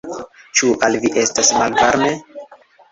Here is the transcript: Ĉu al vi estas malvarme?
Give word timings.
Ĉu 0.61 0.71
al 0.87 0.97
vi 1.05 1.13
estas 1.25 1.55
malvarme? 1.61 2.13